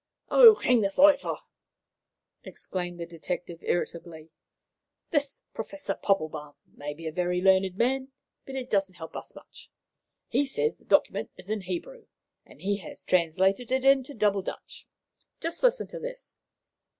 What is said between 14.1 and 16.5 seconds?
Double Dutch. Just listen to this!"